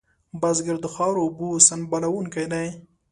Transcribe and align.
بزګر 0.41 0.77
د 0.81 0.85
خاورو 0.93 1.21
اوبو 1.25 1.47
سنبالونکی 1.67 2.45
دی 2.51 2.67